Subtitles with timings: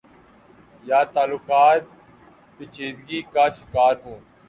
[0.83, 1.83] یا تعلقات
[2.57, 4.19] پیچیدگی کا شکار ہوں۔۔